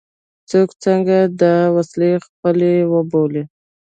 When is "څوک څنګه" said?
0.49-1.17